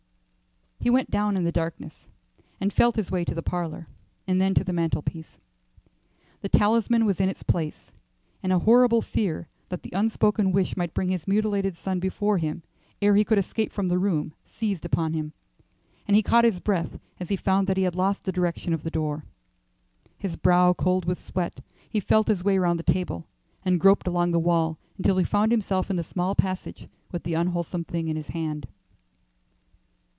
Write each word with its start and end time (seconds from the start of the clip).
He 0.83 0.89
went 0.89 1.11
down 1.11 1.37
in 1.37 1.43
the 1.43 1.51
darkness, 1.51 2.07
and 2.59 2.73
felt 2.73 2.95
his 2.95 3.11
way 3.11 3.23
to 3.25 3.35
the 3.35 3.43
parlour, 3.43 3.87
and 4.25 4.41
then 4.41 4.55
to 4.55 4.63
the 4.63 4.73
mantelpiece. 4.73 5.37
The 6.41 6.49
talisman 6.49 7.05
was 7.05 7.21
in 7.21 7.29
its 7.29 7.43
place, 7.43 7.91
and 8.41 8.51
a 8.51 8.57
horrible 8.57 9.03
fear 9.03 9.47
that 9.69 9.83
the 9.83 9.91
unspoken 9.93 10.51
wish 10.51 10.75
might 10.75 10.95
bring 10.95 11.09
his 11.09 11.27
mutilated 11.27 11.77
son 11.77 11.99
before 11.99 12.39
him 12.39 12.63
ere 12.99 13.13
he 13.15 13.23
could 13.23 13.37
escape 13.37 13.71
from 13.71 13.89
the 13.89 13.99
room 13.99 14.33
seized 14.43 14.83
upon 14.83 15.13
him, 15.13 15.33
and 16.07 16.15
he 16.17 16.23
caught 16.23 16.45
his 16.45 16.59
breath 16.59 16.97
as 17.19 17.29
he 17.29 17.35
found 17.35 17.67
that 17.67 17.77
he 17.77 17.83
had 17.83 17.93
lost 17.93 18.23
the 18.25 18.31
direction 18.31 18.73
of 18.73 18.81
the 18.81 18.89
door. 18.89 19.23
His 20.17 20.35
brow 20.35 20.73
cold 20.73 21.05
with 21.05 21.23
sweat, 21.23 21.59
he 21.87 21.99
felt 21.99 22.27
his 22.27 22.43
way 22.43 22.57
round 22.57 22.79
the 22.79 22.91
table, 22.91 23.27
and 23.63 23.79
groped 23.79 24.07
along 24.07 24.31
the 24.31 24.39
wall 24.39 24.79
until 24.97 25.19
he 25.19 25.25
found 25.25 25.51
himself 25.51 25.91
in 25.91 25.95
the 25.95 26.03
small 26.03 26.33
passage 26.33 26.87
with 27.11 27.21
the 27.21 27.35
unwholesome 27.35 27.83
thing 27.83 28.07
in 28.07 28.15
his 28.15 28.29
hand. 28.29 28.67